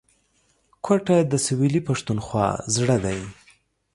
کوټه 0.85 1.17
د 1.31 1.33
سویلي 1.45 1.81
پښتونخوا 1.87 2.47
زړه 2.75 2.97
دی 3.05 3.19